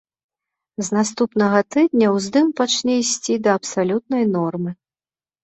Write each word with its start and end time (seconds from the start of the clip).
З 0.85 0.95
наступнага 0.97 1.59
тыдня 1.75 2.07
уздым 2.15 2.47
пачне 2.61 2.93
ісці 3.03 3.37
да 3.45 3.51
абсалютнай 3.59 4.23
нормы. 4.35 4.71